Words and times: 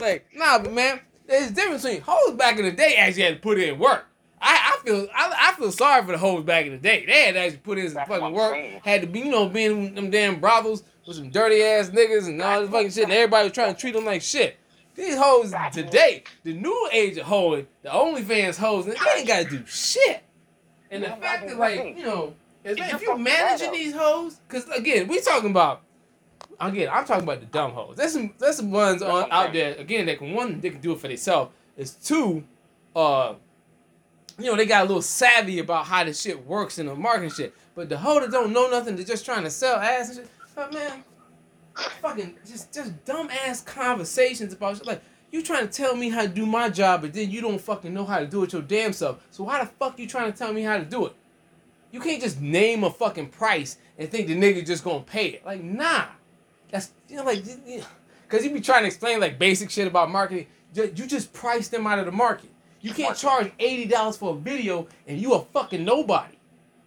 Like, 0.00 0.26
nah, 0.34 0.58
but 0.58 0.72
man, 0.72 1.00
there's 1.26 1.50
a 1.50 1.54
difference 1.54 1.82
between 1.82 2.02
hoes 2.02 2.34
back 2.34 2.58
in 2.58 2.64
the 2.64 2.72
day 2.72 2.96
actually 2.96 3.22
had 3.24 3.34
to 3.34 3.40
put 3.40 3.58
in 3.58 3.78
work. 3.78 4.06
I, 4.42 4.74
I 4.74 4.84
feel 4.84 5.06
I, 5.14 5.50
I 5.50 5.52
feel 5.54 5.70
sorry 5.70 6.02
for 6.04 6.12
the 6.12 6.18
hoes 6.18 6.44
back 6.44 6.64
in 6.66 6.72
the 6.72 6.78
day. 6.78 7.04
They 7.06 7.24
had 7.26 7.34
to 7.34 7.40
actually 7.40 7.58
put 7.58 7.78
in 7.78 7.86
some 7.88 7.94
That's 7.94 8.08
fucking 8.08 8.32
work. 8.32 8.52
saying. 8.54 8.80
Had 8.82 9.02
to 9.02 9.06
be, 9.06 9.20
you 9.20 9.30
know, 9.30 9.48
being 9.48 9.88
in 9.88 9.94
them 9.94 10.10
damn 10.10 10.40
brothels 10.40 10.82
with 11.06 11.16
some 11.16 11.30
dirty 11.30 11.62
ass 11.62 11.90
niggas 11.90 12.26
and 12.26 12.40
all 12.40 12.62
this 12.62 12.70
fucking 12.70 12.90
shit. 12.90 13.04
And 13.04 13.12
everybody 13.12 13.44
was 13.44 13.52
trying 13.52 13.74
to 13.74 13.80
treat 13.80 13.94
them 13.94 14.04
like 14.06 14.22
shit. 14.22 14.56
These 14.94 15.16
hoes 15.16 15.54
today, 15.72 16.24
the 16.42 16.52
new 16.52 16.88
age 16.92 17.16
of 17.16 17.26
hoeing, 17.26 17.66
the 17.82 17.90
OnlyFans 17.90 18.56
hoes, 18.56 18.86
they 18.86 18.94
ain't 19.16 19.28
gotta 19.28 19.44
do 19.48 19.64
shit. 19.66 20.22
And 20.90 21.04
the 21.04 21.08
fact 21.08 21.46
that 21.46 21.56
like, 21.58 21.96
you 21.96 22.04
know, 22.04 22.34
if, 22.64 22.78
If 22.78 23.02
you 23.02 23.16
managing 23.16 23.72
these 23.72 23.94
hoes, 23.94 24.40
cause 24.48 24.68
again, 24.68 25.08
we 25.08 25.20
talking 25.20 25.50
about 25.50 25.82
again, 26.60 26.88
I'm 26.92 27.04
talking 27.04 27.24
about 27.24 27.40
the 27.40 27.46
dumb 27.46 27.72
hoes. 27.72 27.96
There's 27.96 28.12
some 28.12 28.34
there's 28.38 28.56
some 28.56 28.70
ones 28.70 29.02
on 29.02 29.24
Okay. 29.24 29.30
out 29.30 29.52
there 29.52 29.74
again 29.76 30.06
that 30.06 30.18
can 30.18 30.32
one 30.32 30.60
they 30.60 30.70
can 30.70 30.80
do 30.80 30.92
it 30.92 31.00
for 31.00 31.08
themselves. 31.08 31.52
Is 31.76 31.92
two, 31.92 32.44
uh, 32.94 33.34
you 34.38 34.46
know 34.46 34.56
they 34.56 34.66
got 34.66 34.82
a 34.82 34.86
little 34.86 35.02
savvy 35.02 35.58
about 35.58 35.86
how 35.86 36.04
the 36.04 36.12
shit 36.12 36.46
works 36.46 36.78
in 36.78 36.86
the 36.86 36.94
marketing 36.94 37.30
shit. 37.30 37.54
But 37.74 37.88
the 37.88 37.98
hoe 37.98 38.20
that 38.20 38.30
don't 38.30 38.52
know 38.52 38.68
nothing, 38.68 38.96
they're 38.96 39.04
just 39.04 39.24
trying 39.24 39.44
to 39.44 39.50
sell 39.50 39.76
ass 39.76 40.08
and 40.08 40.18
shit. 40.18 40.28
But 40.54 40.74
man, 40.74 41.04
fucking 42.02 42.36
just 42.46 42.72
just 42.72 43.04
dumb 43.04 43.30
ass 43.46 43.62
conversations 43.62 44.52
about 44.52 44.76
shit. 44.76 44.86
Like 44.86 45.02
you 45.30 45.42
trying 45.42 45.66
to 45.68 45.72
tell 45.72 45.94
me 45.96 46.10
how 46.10 46.22
to 46.22 46.28
do 46.28 46.44
my 46.44 46.68
job, 46.68 47.02
but 47.02 47.12
then 47.12 47.30
you 47.30 47.40
don't 47.40 47.60
fucking 47.60 47.94
know 47.94 48.04
how 48.04 48.18
to 48.18 48.26
do 48.26 48.42
it 48.42 48.52
your 48.52 48.62
damn 48.62 48.92
self. 48.92 49.26
So 49.30 49.44
why 49.44 49.60
the 49.60 49.66
fuck 49.66 49.98
you 49.98 50.06
trying 50.06 50.32
to 50.32 50.36
tell 50.36 50.52
me 50.52 50.62
how 50.62 50.76
to 50.76 50.84
do 50.84 51.06
it? 51.06 51.14
You 51.92 52.00
can't 52.00 52.20
just 52.20 52.40
name 52.40 52.84
a 52.84 52.90
fucking 52.90 53.28
price 53.28 53.78
and 53.98 54.08
think 54.10 54.26
the 54.28 54.36
nigga 54.36 54.66
just 54.66 54.84
gonna 54.84 55.00
pay 55.00 55.26
it. 55.28 55.46
Like 55.46 55.62
nah, 55.62 56.06
that's 56.70 56.90
you 57.08 57.16
know 57.16 57.24
like 57.24 57.44
because 57.44 58.44
you 58.44 58.50
be 58.52 58.60
trying 58.60 58.82
to 58.82 58.86
explain 58.86 59.20
like 59.20 59.38
basic 59.38 59.70
shit 59.70 59.86
about 59.86 60.10
marketing. 60.10 60.46
You 60.74 61.06
just 61.06 61.32
price 61.32 61.68
them 61.68 61.86
out 61.86 61.98
of 61.98 62.06
the 62.06 62.12
market. 62.12 62.50
You 62.80 62.92
can't 62.92 63.16
charge 63.16 63.52
eighty 63.58 63.86
dollars 63.86 64.16
for 64.16 64.34
a 64.34 64.36
video 64.36 64.88
and 65.06 65.20
you 65.20 65.34
a 65.34 65.40
fucking 65.40 65.84
nobody. 65.84 66.36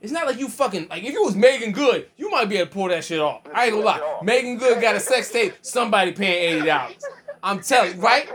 It's 0.01 0.11
not 0.11 0.25
like 0.25 0.37
you 0.39 0.49
fucking 0.49 0.87
like 0.89 1.03
if 1.03 1.13
you 1.13 1.23
was 1.23 1.35
Meagan 1.35 1.71
Good, 1.71 2.09
you 2.17 2.29
might 2.29 2.45
be 2.45 2.57
able 2.57 2.67
to 2.67 2.73
pull 2.73 2.87
that 2.89 3.03
shit 3.03 3.19
off. 3.19 3.41
I 3.53 3.65
ain't 3.65 3.73
gonna 3.73 3.85
lie. 3.85 4.19
Meagan 4.23 4.57
Good 4.57 4.81
got 4.81 4.95
a 4.95 4.99
sex 4.99 5.31
tape. 5.31 5.53
Somebody 5.61 6.11
paying 6.11 6.55
eighty 6.57 6.65
dollars. 6.65 6.95
I'm 7.41 7.59
telling 7.61 7.95
you, 7.95 8.01
right? 8.01 8.27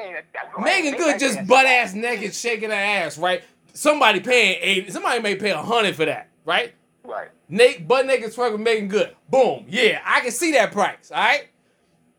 Meagan 0.61 0.97
Good 0.97 1.19
just 1.19 1.47
butt 1.47 1.67
ass 1.67 1.95
naked 1.95 2.35
shaking 2.35 2.71
her 2.71 2.77
ass, 2.77 3.19
right? 3.19 3.43
Somebody 3.75 4.21
paying 4.21 4.59
eighty. 4.61 4.91
Somebody 4.91 5.21
may 5.21 5.35
pay 5.35 5.51
a 5.51 5.63
hundred 5.63 5.97
for 5.97 6.05
that, 6.05 6.29
right? 6.45 6.75
Right. 7.05 7.29
Nate 7.49 7.89
butt 7.89 8.07
naked 8.07 8.33
twerk 8.33 8.53
with 8.53 8.61
Meagan 8.61 8.89
Good. 8.89 9.17
Boom. 9.29 9.65
Yeah, 9.69 10.01
I 10.05 10.21
can 10.21 10.31
see 10.31 10.53
that 10.53 10.73
price. 10.73 11.11
All 11.11 11.19
right. 11.19 11.49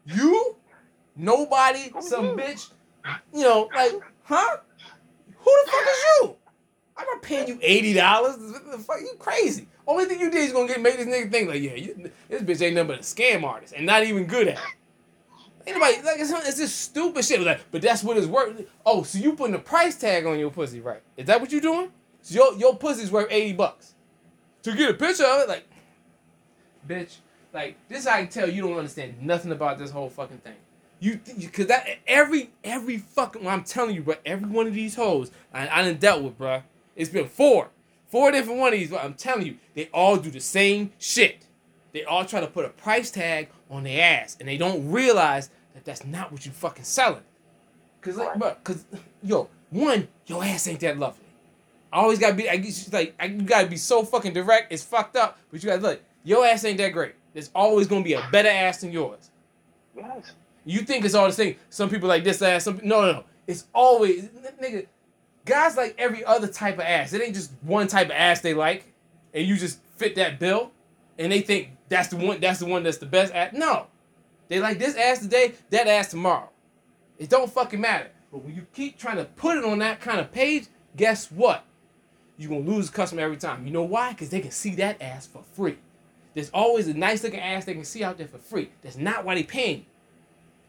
You, 0.05 0.55
nobody, 1.16 1.91
some 2.02 2.38
bitch. 2.38 2.72
You 3.33 3.41
know, 3.44 3.69
like, 3.73 3.94
huh? 4.23 4.57
Who 5.38 5.52
the 5.66 5.72
fuck 5.72 5.81
is 5.81 6.03
you? 6.22 6.35
I'm 6.97 7.05
not 7.05 7.22
paying 7.22 7.47
you 7.47 7.59
eighty 7.61 7.94
dollars. 7.94 8.38
The 8.38 8.77
fuck 8.80 9.00
you 9.02 9.13
crazy? 9.19 9.67
Only 9.88 10.05
thing 10.05 10.19
you 10.19 10.30
did 10.30 10.41
is 10.41 10.52
gonna 10.52 10.67
get 10.67 10.81
make 10.81 10.97
this 10.97 11.07
nigga 11.07 11.31
think 11.31 11.50
like, 11.50 11.61
yeah, 11.61 11.75
you, 11.75 12.11
this 12.27 12.41
bitch 12.41 12.66
ain't 12.66 12.75
nothing 12.75 12.88
but 12.88 13.00
a 13.00 13.02
scam 13.02 13.44
artist 13.44 13.73
and 13.75 13.85
not 13.85 14.03
even 14.03 14.25
good 14.25 14.47
at 14.50 14.57
it. 14.57 14.63
Anybody 15.66 16.02
like 16.03 16.19
it's, 16.19 16.31
it's 16.31 16.57
just 16.57 16.81
stupid 16.81 17.23
shit. 17.23 17.39
Like, 17.41 17.61
but 17.72 17.81
that's 17.81 18.03
what 18.03 18.17
it's 18.17 18.27
worth. 18.27 18.66
Oh, 18.85 19.03
so 19.03 19.17
you 19.17 19.33
putting 19.33 19.55
a 19.55 19.59
price 19.59 19.95
tag 19.95 20.25
on 20.25 20.39
your 20.39 20.52
pussy, 20.52 20.81
right? 20.81 21.02
Is 21.16 21.27
that 21.27 21.39
what 21.39 21.52
you 21.52 21.61
doing? 21.61 21.91
So 22.22 22.33
your 22.35 22.59
your 22.59 22.75
pussy's 22.75 23.11
worth 23.11 23.27
eighty 23.30 23.53
bucks 23.53 23.95
to 24.72 24.78
get 24.78 24.89
a 24.89 24.94
picture 24.94 25.25
of 25.25 25.42
it, 25.42 25.50
like, 25.50 25.66
bitch, 26.88 27.17
like 27.53 27.78
this. 27.88 28.08
I 28.08 28.22
can 28.22 28.30
tell 28.30 28.50
you 28.50 28.62
don't 28.62 28.78
understand 28.78 29.22
nothing 29.22 29.52
about 29.52 29.78
this 29.78 29.92
whole 29.92 30.09
fucking 30.09 30.39
thing. 30.39 30.56
You, 31.00 31.20
because 31.38 31.67
that 31.67 31.88
every 32.08 32.52
every 32.64 32.97
fucking. 32.97 33.44
Well, 33.44 33.53
I'm 33.53 33.64
telling 33.64 33.95
you, 33.95 34.02
bro. 34.02 34.16
Every 34.25 34.50
one 34.50 34.67
of 34.67 34.73
these 34.73 34.95
hoes 34.95 35.31
I, 35.53 35.67
I 35.67 35.84
done 35.84 35.95
dealt 35.95 36.23
with, 36.23 36.38
bro. 36.38 36.64
It's 36.95 37.09
been 37.09 37.28
four, 37.28 37.70
four 38.08 38.31
different 38.31 38.59
one 38.59 38.73
of 38.73 38.80
these. 38.80 38.90
But 38.90 39.03
I'm 39.03 39.14
telling 39.14 39.45
you, 39.45 39.58
they 39.75 39.90
all 39.94 40.17
do 40.17 40.29
the 40.29 40.41
same 40.41 40.91
shit. 41.00 41.46
They 41.94 42.03
all 42.03 42.25
try 42.25 42.41
to 42.41 42.47
put 42.47 42.66
a 42.66 42.69
price 42.69 43.12
tag 43.12 43.50
on 43.69 43.84
their 43.84 44.22
ass, 44.22 44.35
and 44.40 44.50
they 44.50 44.58
don't 44.58 44.91
realize 44.91 45.50
that 45.74 45.85
that's 45.85 46.06
not 46.06 46.31
what 46.31 46.46
you 46.46 46.52
fucking 46.52 46.84
selling. 46.84 47.24
Cause 48.02 48.18
like, 48.18 48.38
bro, 48.38 48.56
cause 48.63 48.85
yo, 49.24 49.50
one, 49.69 50.08
your 50.25 50.44
ass 50.44 50.68
ain't 50.68 50.79
that 50.81 51.00
lovely. 51.00 51.25
I 51.91 52.00
always 52.00 52.19
gotta 52.19 52.35
be. 52.35 52.50
I 52.50 52.57
guess 52.57 52.91
like 52.91 53.16
I, 53.19 53.25
you 53.25 53.41
gotta 53.41 53.67
be 53.67 53.77
so 53.77 54.03
fucking 54.03 54.33
direct. 54.33 54.72
It's 54.72 54.83
fucked 54.83 55.16
up, 55.16 55.39
but 55.51 55.63
you 55.63 55.69
gotta 55.69 55.81
look. 55.81 56.01
Your 56.23 56.45
ass 56.45 56.63
ain't 56.66 56.77
that 56.77 56.89
great. 56.89 57.16
There's 57.33 57.50
always 57.55 57.88
gonna 57.88 58.03
be 58.03 58.13
a 58.13 58.27
better 58.31 58.50
ass 58.50 58.81
than 58.81 58.91
yours. 58.91 59.31
Yes. 59.95 60.31
You 60.66 60.81
think 60.81 61.05
it's 61.05 61.16
all 61.16 61.28
the 61.28 61.33
same. 61.33 61.55
Some 61.69 61.89
people 61.89 62.07
like 62.07 62.23
this 62.23 62.41
ass. 62.41 62.66
Some 62.66 62.79
no, 62.83 63.01
no, 63.01 63.11
no. 63.13 63.23
It's 63.47 63.66
always 63.73 64.25
nigga. 64.61 64.85
Guys 65.45 65.75
like 65.75 65.95
every 65.97 66.23
other 66.23 66.47
type 66.47 66.75
of 66.75 66.81
ass. 66.81 67.13
It 67.13 67.22
ain't 67.22 67.33
just 67.33 67.51
one 67.61 67.88
type 67.88 68.07
of 68.07 68.11
ass 68.11 68.41
they 68.41 68.53
like, 68.53 68.85
and 69.33 69.47
you 69.47 69.57
just 69.57 69.79
fit 69.95 70.16
that 70.16 70.38
bill, 70.38 70.72
and 71.17 71.31
they 71.31 71.41
think 71.41 71.72
that's 71.88 72.09
the 72.09 72.17
one. 72.17 72.39
That's 72.39 72.59
the 72.59 72.67
one 72.67 72.83
that's 72.83 72.97
the 72.97 73.07
best 73.07 73.33
ass. 73.33 73.53
No, 73.53 73.88
they 74.47 74.59
like 74.59 74.78
this 74.78 74.95
ass 74.95 75.19
today, 75.19 75.53
that 75.72 75.88
ass 75.88 76.09
tomorrow. 76.11 76.49
It 77.17 77.29
don't 77.29 77.51
fucking 77.51 77.81
matter. 77.81 78.11
But 78.31 78.44
when 78.44 78.55
you 78.55 78.66
keep 78.73 78.97
trying 78.97 79.17
to 79.17 79.25
put 79.25 79.57
it 79.57 79.66
on 79.66 79.79
that 79.79 79.99
kind 80.01 80.19
of 80.19 80.31
page, 80.31 80.67
guess 80.95 81.31
what? 81.31 81.66
You're 82.39 82.50
gonna 82.50 82.72
lose 82.72 82.88
a 82.88 82.91
customer 82.94 83.22
every 83.22 83.35
time. 83.35 83.67
You 83.67 83.73
know 83.73 83.83
why? 83.83 84.11
Because 84.11 84.29
they 84.29 84.39
can 84.39 84.51
see 84.51 84.73
that 84.75 85.01
ass 85.01 85.27
for 85.27 85.44
free. 85.55 85.77
There's 86.33 86.50
always 86.51 86.88
a 86.88 86.94
nice 86.94 87.22
looking 87.22 87.41
ass 87.41 87.66
they 87.66 87.73
can 87.73 87.83
see 87.83 88.01
out 88.01 88.17
there 88.17 88.29
for 88.29 88.38
free. 88.38 88.69
That's 88.81 88.95
not 88.95 89.25
why 89.25 89.35
they 89.35 89.44
paying 89.44 89.79
you. 89.79 89.85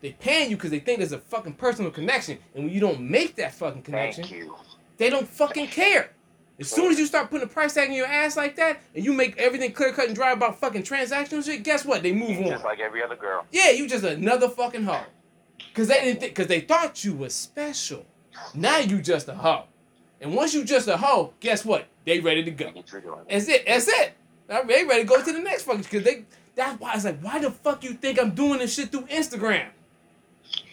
They 0.01 0.13
paying 0.13 0.51
you 0.51 0.57
because 0.57 0.73
they 0.73 0.81
think 0.81 0.99
there's 0.99 1.13
a 1.13 1.19
fucking 1.19 1.55
personal 1.55 1.93
connection. 1.93 2.39
And 2.57 2.65
when 2.65 2.73
you 2.73 2.81
don't 2.81 3.01
make 3.01 3.37
that 3.37 3.55
fucking 3.55 3.83
connection, 3.83 4.51
they 4.97 5.11
don't 5.11 5.29
fucking 5.29 5.69
care. 5.69 6.11
As 6.59 6.69
soon 6.69 6.91
as 6.91 6.99
you 6.99 7.07
start 7.07 7.31
putting 7.31 7.47
a 7.47 7.51
price 7.51 7.75
tag 7.75 7.89
on 7.89 7.95
your 7.95 8.07
ass 8.07 8.37
like 8.37 8.57
that, 8.57 8.81
and 8.95 9.05
you 9.05 9.13
make 9.13 9.39
everything 9.39 9.73
clear 9.73 9.93
cut 9.93 10.09
and 10.09 10.15
dry 10.17 10.33
about 10.33 10.59
fucking 10.59 10.83
transactional 10.83 11.45
shit, 11.45 11.63
guess 11.63 11.85
what? 11.85 12.03
They 12.03 12.13
move 12.13 12.39
on. 12.39 12.49
Just 12.49 12.65
like 12.65 12.81
every 12.81 13.03
other 13.03 13.17
girl. 13.17 13.47
Yeah, 13.53 13.71
you 13.71 13.89
just 13.89 14.05
another 14.05 14.49
fucking 14.49 14.85
hoe. 14.85 15.05
Cause 15.73 15.87
they 15.87 16.01
didn't 16.01 16.21
think, 16.21 16.35
cause 16.35 16.49
they 16.49 16.61
thought 16.61 17.05
you 17.05 17.15
was 17.15 17.33
special. 17.33 18.05
Now 18.55 18.79
you 18.79 19.01
just 19.01 19.29
a 19.29 19.35
hoe. 19.35 19.65
And 20.21 20.35
once 20.35 20.55
you 20.55 20.65
just 20.65 20.87
a 20.89 20.97
hoe, 20.97 21.33
guess 21.41 21.65
what? 21.65 21.87
They 22.05 22.21
ready 22.21 22.45
to 22.45 22.51
go. 22.51 22.71
Get 22.71 22.87
triggered 22.87 23.13
on 23.13 23.21
it. 23.21 23.29
That's 23.31 23.49
it. 23.49 23.65
That's 23.67 23.89
it. 23.89 24.13
They 24.49 24.85
ready 24.85 25.03
to 25.03 25.09
go 25.09 25.23
to 25.23 25.33
the 25.33 25.39
next 25.39 25.63
fucking. 25.65 25.85
Cause 25.85 26.03
they. 26.03 26.25
That's 26.55 26.79
why 26.81 26.95
it's 26.95 27.05
like, 27.05 27.21
why 27.21 27.39
the 27.39 27.51
fuck 27.51 27.85
you 27.85 27.95
think 27.95 28.21
I'm 28.21 28.33
doing 28.33 28.59
this 28.59 28.75
shit 28.75 28.91
through 28.91 29.03
Instagram? 29.03 29.69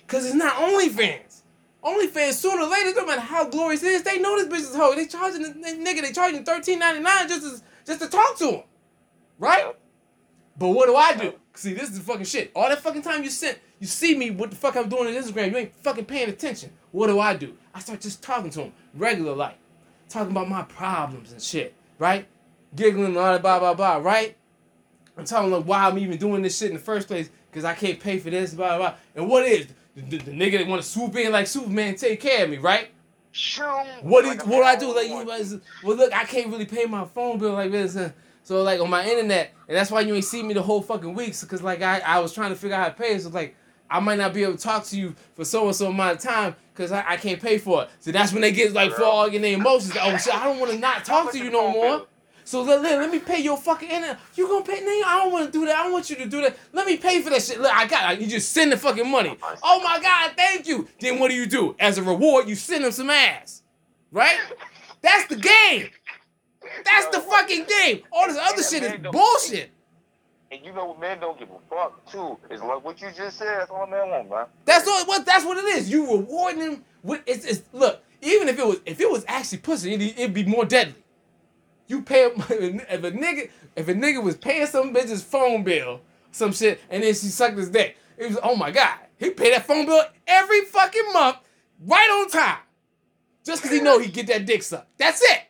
Cause 0.08 0.26
it's 0.26 0.36
not 0.36 0.56
OnlyFans. 0.56 1.42
OnlyFans 1.84 2.34
sooner 2.34 2.64
or 2.64 2.70
later, 2.70 2.94
no 2.96 3.06
matter 3.06 3.22
how 3.22 3.48
glorious 3.48 3.84
it 3.84 3.92
is, 3.92 4.04
they 4.04 4.20
know 4.20 4.36
this 4.36 4.48
bitch 4.48 4.70
is 4.70 4.76
hoe. 4.76 4.96
They 4.96 5.06
charging 5.06 5.44
this 5.44 5.76
nigga. 5.76 6.02
They 6.02 6.12
charging 6.12 6.44
thirteen 6.44 6.80
ninety 6.80 7.02
nine 7.02 7.28
just 7.28 7.42
to 7.42 7.64
just 7.86 8.02
to 8.02 8.10
talk 8.10 8.38
to 8.40 8.52
him, 8.52 8.64
right? 9.40 9.74
But 10.58 10.70
what 10.70 10.88
do 10.88 10.96
I 10.96 11.16
do? 11.16 11.34
See, 11.54 11.74
this 11.74 11.90
is 11.90 12.00
the 12.00 12.04
fucking 12.04 12.26
shit. 12.26 12.52
All 12.56 12.68
that 12.68 12.82
fucking 12.82 13.04
time 13.04 13.24
you 13.24 13.30
sent, 13.30 13.60
you 13.80 13.88
see 13.88 14.18
me 14.18 14.32
what 14.32 14.50
the 14.50 14.56
fuck 14.56 14.76
I'm 14.76 14.90
doing 14.90 15.08
on 15.08 15.14
Instagram. 15.14 15.52
You 15.52 15.58
ain't 15.58 15.76
fucking 15.84 16.06
paying 16.06 16.30
attention. 16.30 16.72
What 16.92 17.08
do 17.08 17.20
I 17.20 17.36
do? 17.36 17.56
I 17.74 17.80
start 17.80 18.02
just 18.02 18.24
talking 18.24 18.50
to 18.52 18.64
him, 18.64 18.74
regular 18.94 19.34
like, 19.36 19.58
talking 20.10 20.32
about 20.32 20.50
my 20.50 20.64
problems 20.64 21.32
and 21.32 21.42
shit, 21.42 21.76
right? 22.00 22.28
Giggling 22.76 23.06
and 23.06 23.18
all 23.18 23.32
that 23.34 23.42
blah 23.42 23.60
blah 23.60 23.74
blah, 23.74 23.98
right? 23.98 24.36
I'm 25.18 25.26
telling 25.26 25.52
them 25.52 25.66
why 25.66 25.86
I'm 25.86 25.98
even 25.98 26.18
doing 26.18 26.42
this 26.42 26.58
shit 26.58 26.70
in 26.70 26.76
the 26.78 26.82
first 26.82 27.08
place 27.08 27.30
because 27.50 27.66
I 27.66 27.74
can't 27.74 28.00
pay 28.00 28.20
for 28.20 28.30
this, 28.30 28.54
blah 28.54 28.78
blah. 28.78 28.90
blah. 28.90 28.96
And 29.16 29.30
what 29.30 29.46
is 29.46 29.68
the, 29.96 30.02
the, 30.02 30.18
the 30.18 30.32
nigga 30.32 30.60
that 30.60 30.68
want 30.68 30.82
to 30.82 30.88
swoop 30.88 31.16
in 31.16 31.32
like 31.32 31.48
Superman, 31.48 31.96
take 31.96 32.20
care 32.22 32.44
of 32.44 32.50
me, 32.50 32.58
right? 32.58 32.90
What 34.02 34.24
do 34.24 34.30
what 34.50 34.58
do 34.58 34.64
I 34.64 34.76
do? 34.76 34.96
Like, 34.96 35.08
you 35.08 35.62
well, 35.84 35.98
look, 35.98 36.14
I 36.14 36.24
can't 36.24 36.48
really 36.48 36.66
pay 36.66 36.86
my 36.86 37.06
phone 37.06 37.38
bill 37.38 37.54
like 37.54 37.72
this. 37.72 37.98
So 38.44 38.64
like 38.64 38.80
on 38.80 38.90
my 38.90 39.06
internet, 39.06 39.54
and 39.68 39.76
that's 39.78 39.92
why 39.92 40.02
you 40.02 40.16
ain't 40.16 40.24
see 40.26 40.42
me 40.42 40.54
the 40.54 40.62
whole 40.62 40.82
fucking 40.82 41.14
weeks. 41.14 41.44
Cause 41.44 41.62
like 41.62 41.82
I, 41.82 42.00
I 42.00 42.20
was 42.20 42.34
trying 42.34 42.50
to 42.50 42.56
figure 42.56 42.76
out 42.76 42.82
how 42.84 42.88
to 42.90 42.96
pay. 42.96 43.20
So 43.20 43.30
like 43.30 43.56
I 43.90 44.00
might 44.00 44.18
not 44.18 44.34
be 44.34 44.44
able 44.44 44.58
to 44.58 44.64
talk 44.64 44.84
to 44.86 44.98
you 44.98 45.16
for 45.36 45.46
so 45.46 45.66
and 45.68 45.76
so 45.76 45.88
amount 45.88 46.18
of 46.18 46.24
time 46.24 46.56
because 46.74 46.92
I, 46.92 47.04
I 47.08 47.18
can't 47.18 47.42
pay 47.42 47.58
for 47.58 47.84
it. 47.84 47.90
So 48.00 48.12
that's 48.12 48.34
when 48.34 48.42
they 48.42 48.52
get 48.52 48.74
like 48.74 48.92
for 48.94 49.04
all 49.04 49.26
in 49.26 49.42
their 49.42 49.54
emotions. 49.54 49.98
Oh 50.00 50.18
shit, 50.18 50.36
I 50.36 50.46
don't 50.46 50.60
want 50.60 50.72
to 50.72 50.78
not 50.78 51.06
talk 51.06 51.32
to 51.32 51.38
you 51.38 51.50
no 51.50 51.72
more. 51.72 52.08
So 52.44 52.62
let, 52.62 52.82
let, 52.82 52.98
let 53.00 53.12
me 53.12 53.20
pay 53.20 53.40
your 53.42 53.58
fucking 53.58 53.90
internet. 53.90 54.20
You 54.36 54.48
gonna 54.48 54.64
pay? 54.64 54.80
Nigga, 54.80 55.04
I 55.04 55.22
don't 55.22 55.34
want 55.34 55.48
to 55.48 55.52
do 55.52 55.66
that. 55.66 55.76
I 55.76 55.84
don't 55.84 55.92
want 55.92 56.10
you 56.10 56.16
to 56.16 56.26
do 56.26 56.42
that. 56.44 56.58
Let 56.72 56.88
me 56.88 56.96
pay 56.96 57.22
for 57.22 57.30
that 57.30 57.42
shit. 57.42 57.60
Look, 57.60 57.74
I 57.74 57.86
got. 57.88 58.22
You 58.22 58.28
just 58.28 58.54
send 58.54 58.72
the 58.72 58.78
fucking 58.78 59.10
money. 59.10 59.38
Oh 59.62 59.82
my 59.84 60.00
god, 60.02 60.32
thank 60.38 60.66
you. 60.66 60.88
Then 61.02 61.20
what 61.20 61.30
do 61.30 61.36
you 61.36 61.46
do? 61.46 61.76
As 61.78 61.98
a 61.98 62.04
reward, 62.04 62.48
you 62.48 62.56
send 62.56 62.86
them 62.86 62.94
some 62.94 63.10
ass, 63.10 63.64
right? 64.12 64.38
That's 65.02 65.28
the 65.28 65.36
game. 65.36 65.90
That's 66.86 67.08
the 67.08 67.20
fucking 67.20 67.66
game. 67.66 68.04
All 68.12 68.28
this 68.28 68.38
other 68.38 68.64
shit 68.64 68.84
is 68.84 69.12
bullshit. 69.12 69.72
And 70.52 70.64
you 70.64 70.72
know 70.74 70.96
men 70.96 71.20
don't 71.20 71.38
give 71.38 71.50
a 71.50 71.60
fuck 71.70 72.10
too. 72.10 72.38
It's 72.50 72.64
like 72.64 72.84
what 72.84 73.02
you 73.02 73.10
just 73.16 73.38
said. 73.38 73.60
That's 73.60 73.72
all 73.72 73.84
a 73.84 73.88
man 73.88 74.30
man. 74.30 74.46
That's 74.66 74.88
all. 74.88 75.06
What? 75.06 75.26
That's 75.26 75.44
what 75.44 75.58
it 75.58 75.66
is. 75.66 75.90
You 75.90 76.10
rewarding 76.10 76.60
them 76.60 76.86
with. 77.04 77.22
It's, 77.26 77.46
it's 77.46 77.64
look. 77.74 78.02
Even 78.22 78.48
if 78.48 78.58
it 78.58 78.66
was, 78.66 78.80
if 78.86 79.00
it 79.02 79.12
was 79.12 79.26
actually 79.28 79.60
pussy, 79.60 79.94
it'd, 79.94 80.18
it'd 80.18 80.34
be 80.34 80.46
more 80.46 80.66
deadly. 80.66 80.96
You 81.88 82.02
pay 82.02 82.26
if 82.36 83.04
a 83.04 83.12
nigga, 83.12 83.50
if 83.76 83.88
a 83.88 83.94
nigga 83.94 84.24
was 84.24 84.38
paying 84.38 84.68
some 84.68 84.94
bitch's 84.94 85.22
phone 85.22 85.64
bill, 85.64 86.02
some 86.32 86.54
shit, 86.54 86.80
and 86.90 87.04
then 87.04 87.14
she 87.14 87.28
sucked 87.28 87.58
his 87.58 87.70
dick. 87.70 87.98
It 88.18 88.30
was 88.30 88.40
oh 88.42 88.56
my 88.56 88.72
god, 88.72 88.98
he 89.18 89.30
paid 89.32 89.54
that 89.54 89.68
phone 89.68 89.86
bill 89.86 90.04
every 90.26 90.62
fucking 90.66 91.14
month, 91.14 91.38
right 91.86 92.10
on 92.10 92.30
time. 92.30 92.60
Just 93.44 93.62
because 93.62 93.78
he 93.78 93.84
know 93.84 94.00
he 94.00 94.10
get 94.10 94.28
that 94.28 94.46
dick 94.46 94.64
sucked. 94.64 94.98
That's 94.98 95.22
it. 95.22 95.42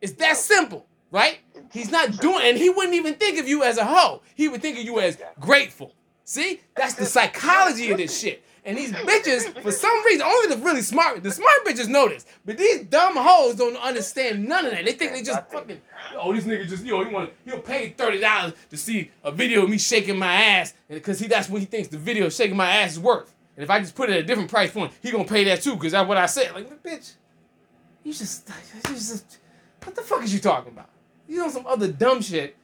It's 0.00 0.12
that 0.14 0.36
simple, 0.36 0.86
right? 1.10 1.38
He's 1.72 1.90
not 1.90 2.18
doing, 2.20 2.42
and 2.42 2.58
he 2.58 2.68
wouldn't 2.68 2.94
even 2.94 3.14
think 3.14 3.38
of 3.38 3.48
you 3.48 3.62
as 3.62 3.78
a 3.78 3.84
hoe. 3.84 4.22
He 4.34 4.48
would 4.48 4.60
think 4.60 4.78
of 4.78 4.84
you 4.84 5.00
as 5.00 5.18
grateful. 5.40 5.94
See, 6.24 6.60
that's 6.76 6.94
the 6.94 7.06
psychology 7.06 7.90
of 7.90 7.98
this 7.98 8.18
shit. 8.18 8.44
And 8.64 8.78
these 8.78 8.92
bitches, 8.92 9.60
for 9.60 9.72
some 9.72 10.04
reason, 10.04 10.22
only 10.22 10.54
the 10.54 10.62
really 10.62 10.82
smart, 10.82 11.20
the 11.22 11.32
smart 11.32 11.64
bitches 11.66 11.88
know 11.88 12.08
this. 12.08 12.24
But 12.44 12.58
these 12.58 12.82
dumb 12.84 13.16
hoes 13.16 13.56
don't 13.56 13.76
understand 13.76 14.44
none 14.46 14.66
of 14.66 14.70
that. 14.70 14.84
They 14.84 14.92
think 14.92 15.12
they 15.12 15.22
just 15.22 15.50
fucking, 15.50 15.80
oh, 16.16 16.32
this 16.32 16.44
nigga 16.44 16.68
just, 16.68 16.84
you 16.84 16.92
know, 16.92 17.04
he 17.04 17.12
want, 17.12 17.32
he'll 17.44 17.58
pay 17.58 17.88
thirty 17.90 18.20
dollars 18.20 18.52
to 18.70 18.76
see 18.76 19.10
a 19.24 19.32
video 19.32 19.64
of 19.64 19.70
me 19.70 19.78
shaking 19.78 20.16
my 20.16 20.32
ass, 20.32 20.74
because 20.88 21.18
he 21.18 21.26
that's 21.26 21.48
what 21.48 21.60
he 21.60 21.66
thinks 21.66 21.88
the 21.88 21.98
video 21.98 22.26
of 22.26 22.32
shaking 22.32 22.56
my 22.56 22.70
ass 22.70 22.92
is 22.92 23.00
worth. 23.00 23.34
And 23.56 23.64
if 23.64 23.70
I 23.70 23.80
just 23.80 23.96
put 23.96 24.08
it 24.08 24.12
at 24.12 24.20
a 24.20 24.22
different 24.22 24.48
price 24.48 24.70
point, 24.70 24.92
he 25.02 25.10
gonna 25.10 25.24
pay 25.24 25.42
that 25.44 25.62
too, 25.62 25.74
because 25.74 25.92
that's 25.92 26.08
what 26.08 26.16
I 26.16 26.26
said. 26.26 26.54
Like, 26.54 26.82
bitch, 26.84 27.14
you 28.04 28.12
just, 28.12 28.48
you 28.88 28.94
just, 28.94 29.38
what 29.82 29.96
the 29.96 30.02
fuck 30.02 30.22
is 30.22 30.32
you 30.32 30.38
talking 30.38 30.72
about? 30.72 30.88
You 31.28 31.38
know 31.38 31.48
some 31.48 31.66
other 31.66 31.88
dumb 31.88 32.20
shit. 32.20 32.56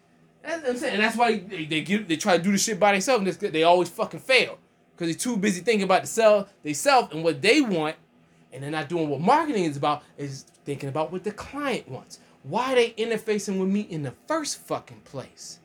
That's 0.42 0.62
what 0.62 0.70
I'm 0.70 0.76
saying. 0.76 0.94
And 0.94 1.02
that's 1.02 1.16
why 1.16 1.38
they, 1.38 1.64
they 1.64 1.80
get 1.82 2.08
they 2.08 2.16
try 2.16 2.36
to 2.36 2.42
do 2.42 2.52
the 2.52 2.58
shit 2.58 2.80
by 2.80 2.92
themselves 2.92 3.42
and 3.42 3.52
they, 3.52 3.62
always 3.62 3.88
fucking 3.88 4.20
fail. 4.20 4.58
Cause 4.96 5.08
they're 5.08 5.14
too 5.14 5.36
busy 5.36 5.60
thinking 5.60 5.84
about 5.84 6.02
the 6.02 6.08
sell 6.08 6.48
they 6.62 6.72
self 6.72 7.12
and 7.12 7.22
what 7.22 7.40
they 7.40 7.60
want, 7.60 7.96
and 8.52 8.62
they're 8.62 8.70
not 8.70 8.88
doing 8.88 9.08
what 9.08 9.20
marketing 9.20 9.64
is 9.64 9.76
about, 9.76 10.02
is 10.16 10.44
thinking 10.64 10.88
about 10.88 11.12
what 11.12 11.22
the 11.22 11.30
client 11.30 11.88
wants. 11.88 12.18
Why 12.42 12.74
they 12.74 12.90
interfacing 12.90 13.60
with 13.60 13.68
me 13.68 13.82
in 13.82 14.02
the 14.02 14.14
first 14.26 14.58
fucking 14.66 15.02
place? 15.04 15.60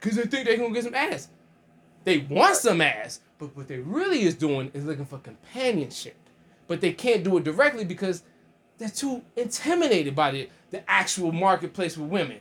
Cause 0.00 0.16
they 0.16 0.22
think 0.22 0.46
they're 0.46 0.56
gonna 0.56 0.72
get 0.72 0.84
some 0.84 0.94
ass. 0.94 1.28
They 2.04 2.18
want 2.18 2.56
some 2.56 2.80
ass, 2.80 3.20
but 3.38 3.56
what 3.56 3.68
they 3.68 3.78
really 3.78 4.22
is 4.22 4.34
doing 4.34 4.70
is 4.74 4.84
looking 4.84 5.06
for 5.06 5.18
companionship. 5.18 6.16
But 6.66 6.80
they 6.80 6.92
can't 6.92 7.24
do 7.24 7.36
it 7.38 7.44
directly 7.44 7.84
because 7.84 8.22
they're 8.78 8.88
too 8.88 9.22
intimidated 9.36 10.14
by 10.14 10.30
the, 10.30 10.48
the 10.70 10.88
actual 10.90 11.32
marketplace 11.32 11.96
with 11.96 12.10
women. 12.10 12.38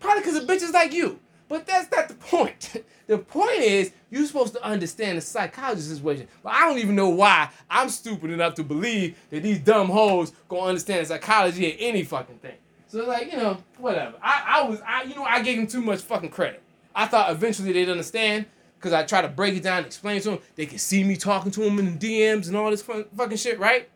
Probably 0.00 0.22
because 0.22 0.36
of 0.36 0.48
bitches 0.48 0.72
like 0.72 0.92
you. 0.92 1.18
But 1.48 1.66
that's 1.66 1.90
not 1.90 2.08
the 2.08 2.14
point. 2.14 2.82
the 3.06 3.18
point 3.18 3.60
is 3.60 3.92
you're 4.10 4.26
supposed 4.26 4.54
to 4.54 4.64
understand 4.64 5.18
the 5.18 5.20
psychology 5.20 5.82
situation. 5.82 6.26
But 6.42 6.54
I 6.54 6.60
don't 6.60 6.78
even 6.78 6.96
know 6.96 7.10
why 7.10 7.50
I'm 7.68 7.88
stupid 7.88 8.30
enough 8.30 8.54
to 8.54 8.64
believe 8.64 9.18
that 9.30 9.42
these 9.42 9.58
dumb 9.58 9.88
hoes 9.88 10.32
gonna 10.48 10.62
understand 10.62 11.06
psychology 11.06 11.70
of 11.70 11.76
any 11.78 12.04
fucking 12.04 12.38
thing. 12.38 12.56
So 12.88 13.04
like, 13.04 13.30
you 13.30 13.38
know, 13.38 13.58
whatever. 13.78 14.14
I, 14.22 14.44
I 14.46 14.68
was 14.68 14.80
I 14.86 15.02
you 15.02 15.14
know, 15.14 15.24
I 15.24 15.42
gave 15.42 15.58
them 15.58 15.66
too 15.66 15.82
much 15.82 16.00
fucking 16.00 16.30
credit. 16.30 16.62
I 16.94 17.06
thought 17.06 17.30
eventually 17.30 17.72
they'd 17.72 17.88
understand 17.88 18.46
because 18.78 18.92
I 18.92 19.04
try 19.04 19.22
to 19.22 19.28
break 19.28 19.54
it 19.54 19.62
down 19.62 19.78
and 19.78 19.86
explain 19.86 20.20
to 20.22 20.30
them. 20.30 20.38
They 20.56 20.66
can 20.66 20.78
see 20.78 21.04
me 21.04 21.16
talking 21.16 21.52
to 21.52 21.60
them 21.60 21.78
in 21.78 21.98
the 21.98 22.22
DMs 22.22 22.48
and 22.48 22.56
all 22.56 22.70
this 22.70 22.82
fun, 22.82 23.04
fucking 23.16 23.36
shit, 23.36 23.58
right? 23.58 23.88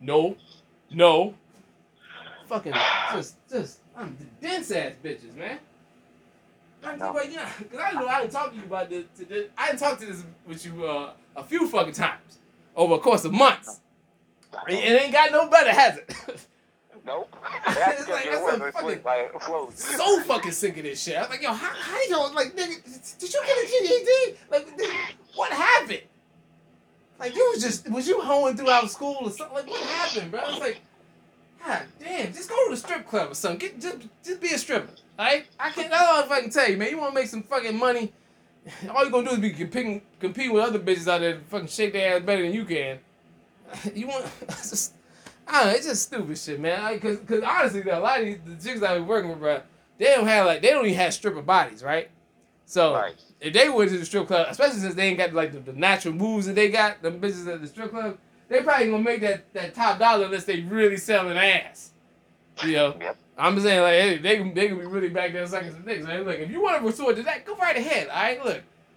No. 0.00 0.36
No. 0.90 1.34
Fucking 2.48 2.72
just 3.12 3.36
just 3.50 3.78
I'm 3.96 4.16
dense 4.40 4.70
ass 4.70 4.92
bitches, 5.04 5.34
man. 5.36 5.58
I 6.84 6.96
No. 6.96 7.12
but, 7.12 7.28
you 7.30 7.36
know, 7.36 7.42
cause 7.70 7.80
I 7.84 7.92
know 7.92 8.06
I 8.06 8.20
didn't 8.20 8.32
talk 8.32 8.50
to 8.52 8.56
you 8.56 8.62
about 8.64 8.88
this. 8.88 9.04
To 9.18 9.24
this 9.24 9.48
I 9.58 9.66
didn't 9.68 9.80
talk 9.80 9.98
to 10.00 10.06
this 10.06 10.24
with 10.46 10.64
you 10.64 10.86
uh, 10.86 11.12
a 11.36 11.42
few 11.44 11.66
fucking 11.68 11.92
times 11.94 12.38
over 12.76 12.94
a 12.94 12.98
course 12.98 13.24
of 13.24 13.32
months. 13.32 13.80
It, 14.68 14.74
it 14.74 15.02
ain't 15.02 15.12
got 15.12 15.30
no 15.32 15.48
better, 15.50 15.70
has 15.72 15.98
it? 15.98 16.14
Nope. 17.06 17.34
It's 17.66 17.74
That's 17.78 18.08
like, 18.08 18.24
because 18.24 18.44
that's 18.58 18.68
it 18.68 18.72
fucking- 18.74 19.02
like 19.02 19.30
it 19.34 19.42
flows. 19.42 19.74
so 19.82 20.20
fucking 20.24 20.50
sick 20.52 20.76
of 20.76 20.82
this 20.82 21.02
shit. 21.02 21.16
I 21.16 21.20
was 21.22 21.30
like, 21.30 21.40
yo, 21.40 21.52
how, 21.54 21.72
how 21.74 22.02
you 22.02 22.10
know, 22.10 22.26
like, 22.34 22.54
nigga, 22.54 23.18
did 23.18 23.32
you 23.32 23.42
get 23.46 23.56
a 23.56 23.66
GED? 23.66 24.38
Like, 24.50 24.76
nigga, 24.76 24.94
what 25.34 25.50
happened? 25.50 26.02
Like, 27.18 27.34
you 27.34 27.50
was 27.52 27.62
just, 27.62 27.90
was 27.90 28.06
you 28.06 28.20
hoeing 28.20 28.56
throughout 28.56 28.90
school 28.90 29.18
or 29.22 29.30
something? 29.30 29.56
Like, 29.56 29.68
what 29.68 29.80
happened, 29.80 30.30
bro? 30.30 30.40
I 30.40 30.50
was 30.50 30.60
like, 30.60 30.80
God 31.66 31.82
damn, 31.98 32.32
just 32.32 32.48
go 32.48 32.64
to 32.64 32.70
the 32.70 32.76
strip 32.76 33.06
club 33.06 33.32
or 33.32 33.34
something. 33.34 33.58
Get, 33.58 33.80
just, 33.80 33.98
just 34.24 34.40
be 34.40 34.48
a 34.48 34.58
stripper, 34.58 34.92
alright? 35.18 35.46
I 35.58 35.70
can't, 35.70 35.90
that's 35.90 36.08
all 36.08 36.32
I 36.32 36.40
can 36.40 36.50
tell 36.50 36.70
you, 36.70 36.76
man. 36.76 36.90
You 36.90 36.98
want 36.98 37.14
to 37.14 37.20
make 37.20 37.28
some 37.28 37.42
fucking 37.42 37.76
money, 37.76 38.12
all 38.94 39.04
you 39.04 39.10
gonna 39.10 39.28
do 39.28 39.34
is 39.34 39.40
be 39.40 39.50
competing, 39.50 40.02
compete 40.20 40.52
with 40.52 40.62
other 40.62 40.78
bitches 40.78 41.08
out 41.08 41.20
there 41.20 41.40
fucking 41.48 41.68
shake 41.68 41.92
their 41.92 42.16
ass 42.16 42.22
better 42.22 42.42
than 42.42 42.52
you 42.52 42.64
can. 42.64 42.98
You 43.94 44.06
want, 44.06 44.24
just, 44.48 44.94
I 45.46 45.52
don't 45.52 45.66
know, 45.66 45.76
it's 45.76 45.86
just 45.86 46.02
stupid 46.02 46.38
shit, 46.38 46.58
man. 46.58 46.80
I, 46.80 46.98
cause, 46.98 47.18
cause 47.26 47.42
honestly, 47.46 47.82
a 47.82 47.98
lot 47.98 48.20
of 48.20 48.26
these, 48.26 48.38
the 48.46 48.56
chicks 48.56 48.82
I 48.82 48.96
be 48.96 49.04
working 49.04 49.30
with, 49.30 49.40
bro, 49.40 49.60
they 49.98 50.06
don't 50.06 50.26
have 50.26 50.46
like, 50.46 50.62
they 50.62 50.70
don't 50.70 50.86
even 50.86 50.96
have 50.98 51.12
stripper 51.12 51.42
bodies, 51.42 51.82
right? 51.82 52.10
So, 52.70 52.94
Right. 52.94 53.14
if 53.40 53.54
they 53.54 53.70
went 53.70 53.90
to 53.92 53.98
the 53.98 54.04
strip 54.04 54.26
club, 54.26 54.46
especially 54.50 54.80
since 54.80 54.94
they 54.94 55.08
ain't 55.08 55.16
got 55.16 55.32
like 55.32 55.52
the, 55.52 55.60
the 55.60 55.72
natural 55.72 56.12
moves 56.12 56.44
that 56.46 56.54
they 56.54 56.68
got, 56.68 57.00
the 57.02 57.10
bitches 57.10 57.50
at 57.50 57.62
the 57.62 57.66
strip 57.66 57.90
club, 57.90 58.18
they 58.48 58.60
probably 58.62 58.90
gonna 58.90 59.02
make 59.02 59.22
that, 59.22 59.50
that 59.54 59.74
top 59.74 59.98
dollar 59.98 60.26
unless 60.26 60.44
they 60.44 60.60
really 60.60 60.98
selling 60.98 61.38
ass. 61.38 61.92
You 62.62 62.72
know? 62.72 62.96
Yep. 63.00 63.16
I'm 63.38 63.54
just 63.54 63.66
saying, 63.66 63.80
like, 63.80 63.94
hey, 63.94 64.18
they, 64.18 64.36
can- 64.36 64.52
they 64.52 64.68
can 64.68 64.78
be 64.78 64.84
really 64.84 65.08
back 65.08 65.32
there 65.32 65.46
sucking 65.46 65.70
some 65.72 65.82
dicks. 65.82 66.04
Man. 66.04 66.24
Look, 66.24 66.38
if 66.38 66.50
you 66.50 66.60
want 66.62 66.78
to 66.78 66.84
resort 66.86 67.16
to 67.16 67.22
that, 67.22 67.46
go 67.46 67.56
right 67.56 67.76
ahead. 67.76 68.08
All 68.08 68.14
right, 68.22 68.44
look, 68.44 68.62